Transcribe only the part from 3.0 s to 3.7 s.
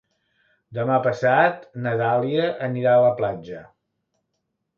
la platja.